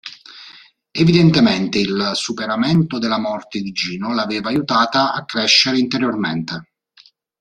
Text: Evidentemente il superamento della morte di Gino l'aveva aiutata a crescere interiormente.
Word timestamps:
Evidentemente 0.89 1.77
il 1.77 2.13
superamento 2.15 2.97
della 2.97 3.19
morte 3.19 3.61
di 3.61 3.71
Gino 3.71 4.15
l'aveva 4.15 4.49
aiutata 4.49 5.13
a 5.13 5.25
crescere 5.25 5.77
interiormente. 5.77 6.71